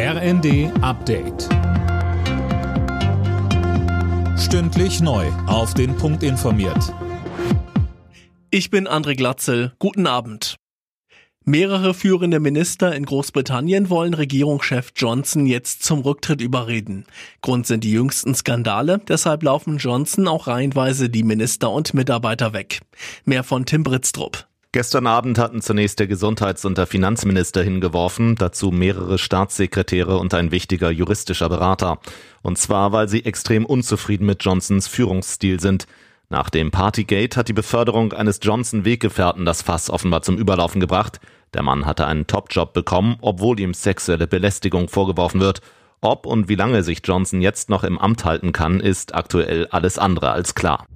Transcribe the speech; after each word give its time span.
RND 0.00 0.70
Update. 0.80 1.48
Stündlich 4.38 5.00
neu. 5.00 5.26
Auf 5.48 5.74
den 5.74 5.96
Punkt 5.96 6.22
informiert. 6.22 6.94
Ich 8.52 8.70
bin 8.70 8.86
André 8.86 9.16
Glatzel. 9.16 9.72
Guten 9.80 10.06
Abend. 10.06 10.54
Mehrere 11.44 11.94
führende 11.94 12.38
Minister 12.38 12.94
in 12.94 13.06
Großbritannien 13.06 13.90
wollen 13.90 14.14
Regierungschef 14.14 14.92
Johnson 14.94 15.46
jetzt 15.46 15.82
zum 15.82 16.02
Rücktritt 16.02 16.42
überreden. 16.42 17.04
Grund 17.42 17.66
sind 17.66 17.82
die 17.82 17.90
jüngsten 17.90 18.36
Skandale, 18.36 19.00
deshalb 19.08 19.42
laufen 19.42 19.78
Johnson 19.78 20.28
auch 20.28 20.46
reihenweise 20.46 21.10
die 21.10 21.24
Minister 21.24 21.72
und 21.72 21.92
Mitarbeiter 21.92 22.52
weg. 22.52 22.82
Mehr 23.24 23.42
von 23.42 23.66
Tim 23.66 23.82
Britztrup. 23.82 24.46
Gestern 24.72 25.06
Abend 25.06 25.38
hatten 25.38 25.62
zunächst 25.62 25.98
der 25.98 26.06
Gesundheits- 26.06 26.66
und 26.66 26.76
der 26.76 26.86
Finanzminister 26.86 27.62
hingeworfen, 27.62 28.34
dazu 28.34 28.70
mehrere 28.70 29.16
Staatssekretäre 29.16 30.18
und 30.18 30.34
ein 30.34 30.50
wichtiger 30.50 30.90
juristischer 30.90 31.48
Berater. 31.48 32.00
Und 32.42 32.58
zwar, 32.58 32.92
weil 32.92 33.08
sie 33.08 33.24
extrem 33.24 33.64
unzufrieden 33.64 34.26
mit 34.26 34.44
Johnsons 34.44 34.86
Führungsstil 34.86 35.58
sind. 35.58 35.86
Nach 36.28 36.50
dem 36.50 36.70
Partygate 36.70 37.34
hat 37.36 37.48
die 37.48 37.54
Beförderung 37.54 38.12
eines 38.12 38.40
Johnson-Weggefährten 38.42 39.46
das 39.46 39.62
Fass 39.62 39.88
offenbar 39.88 40.20
zum 40.20 40.36
Überlaufen 40.36 40.82
gebracht. 40.82 41.18
Der 41.54 41.62
Mann 41.62 41.86
hatte 41.86 42.06
einen 42.06 42.26
Topjob 42.26 42.74
bekommen, 42.74 43.16
obwohl 43.22 43.58
ihm 43.60 43.72
sexuelle 43.72 44.26
Belästigung 44.26 44.88
vorgeworfen 44.88 45.40
wird. 45.40 45.62
Ob 46.02 46.26
und 46.26 46.50
wie 46.50 46.56
lange 46.56 46.82
sich 46.82 47.00
Johnson 47.02 47.40
jetzt 47.40 47.70
noch 47.70 47.84
im 47.84 47.98
Amt 47.98 48.26
halten 48.26 48.52
kann, 48.52 48.80
ist 48.80 49.14
aktuell 49.14 49.66
alles 49.68 49.98
andere 49.98 50.30
als 50.30 50.54
klar. 50.54 50.86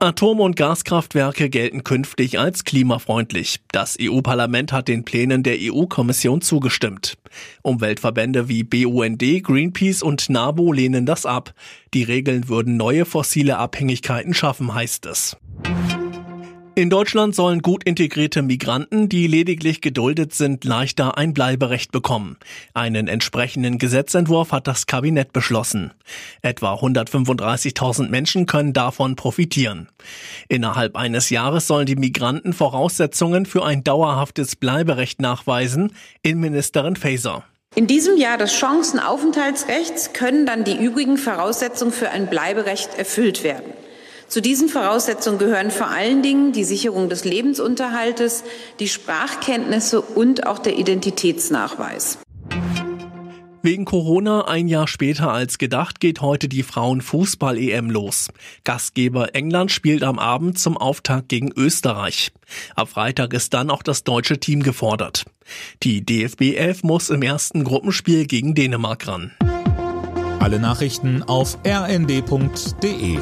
Atom- 0.00 0.38
und 0.38 0.54
Gaskraftwerke 0.54 1.50
gelten 1.50 1.82
künftig 1.82 2.38
als 2.38 2.64
klimafreundlich. 2.64 3.58
Das 3.72 3.96
EU-Parlament 4.00 4.70
hat 4.72 4.86
den 4.86 5.04
Plänen 5.04 5.42
der 5.42 5.56
EU-Kommission 5.58 6.40
zugestimmt. 6.40 7.18
Umweltverbände 7.62 8.48
wie 8.48 8.62
BUND, 8.62 9.42
Greenpeace 9.42 10.04
und 10.04 10.30
NABO 10.30 10.72
lehnen 10.72 11.04
das 11.04 11.26
ab. 11.26 11.52
Die 11.94 12.04
Regeln 12.04 12.48
würden 12.48 12.76
neue 12.76 13.06
fossile 13.06 13.58
Abhängigkeiten 13.58 14.34
schaffen, 14.34 14.72
heißt 14.72 15.06
es. 15.06 15.36
In 16.78 16.90
Deutschland 16.90 17.34
sollen 17.34 17.60
gut 17.60 17.82
integrierte 17.82 18.40
Migranten, 18.40 19.08
die 19.08 19.26
lediglich 19.26 19.80
geduldet 19.80 20.32
sind, 20.32 20.62
leichter 20.62 21.18
ein 21.18 21.34
Bleiberecht 21.34 21.90
bekommen. 21.90 22.36
Einen 22.72 23.08
entsprechenden 23.08 23.78
Gesetzentwurf 23.78 24.52
hat 24.52 24.68
das 24.68 24.86
Kabinett 24.86 25.32
beschlossen. 25.32 25.92
Etwa 26.40 26.74
135.000 26.74 28.10
Menschen 28.10 28.46
können 28.46 28.74
davon 28.74 29.16
profitieren. 29.16 29.88
Innerhalb 30.46 30.94
eines 30.94 31.30
Jahres 31.30 31.66
sollen 31.66 31.86
die 31.86 31.96
Migranten 31.96 32.52
Voraussetzungen 32.52 33.44
für 33.44 33.64
ein 33.64 33.82
dauerhaftes 33.82 34.54
Bleiberecht 34.54 35.20
nachweisen, 35.20 35.90
Innenministerin 36.22 36.94
Faeser. 36.94 37.42
In 37.74 37.88
diesem 37.88 38.16
Jahr 38.16 38.38
des 38.38 38.52
Chancenaufenthaltsrechts 38.54 40.12
können 40.12 40.46
dann 40.46 40.62
die 40.62 40.76
übrigen 40.76 41.18
Voraussetzungen 41.18 41.92
für 41.92 42.10
ein 42.10 42.30
Bleiberecht 42.30 42.96
erfüllt 42.96 43.42
werden. 43.42 43.72
Zu 44.28 44.42
diesen 44.42 44.68
Voraussetzungen 44.68 45.38
gehören 45.38 45.70
vor 45.70 45.88
allen 45.88 46.22
Dingen 46.22 46.52
die 46.52 46.64
Sicherung 46.64 47.08
des 47.08 47.24
Lebensunterhaltes, 47.24 48.44
die 48.78 48.88
Sprachkenntnisse 48.88 50.02
und 50.02 50.46
auch 50.46 50.58
der 50.58 50.78
Identitätsnachweis. 50.78 52.18
Wegen 53.62 53.86
Corona 53.86 54.46
ein 54.46 54.68
Jahr 54.68 54.86
später 54.86 55.32
als 55.32 55.58
gedacht 55.58 55.98
geht 55.98 56.20
heute 56.20 56.48
die 56.48 56.62
Frauenfußball-EM 56.62 57.90
los. 57.90 58.28
Gastgeber 58.64 59.34
England 59.34 59.72
spielt 59.72 60.04
am 60.04 60.18
Abend 60.18 60.58
zum 60.58 60.76
Auftakt 60.76 61.28
gegen 61.28 61.50
Österreich. 61.56 62.30
Ab 62.76 62.90
Freitag 62.90 63.32
ist 63.32 63.54
dann 63.54 63.70
auch 63.70 63.82
das 63.82 64.04
deutsche 64.04 64.38
Team 64.38 64.62
gefordert. 64.62 65.24
Die 65.82 66.04
DFB 66.04 66.54
11 66.56 66.82
muss 66.82 67.10
im 67.10 67.22
ersten 67.22 67.64
Gruppenspiel 67.64 68.26
gegen 68.26 68.54
Dänemark 68.54 69.08
ran. 69.08 69.32
Alle 70.38 70.60
Nachrichten 70.60 71.22
auf 71.24 71.58
rnd.de 71.66 73.18